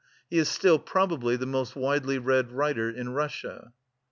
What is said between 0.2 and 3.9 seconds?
He is still probably the most widely read writer in Russia.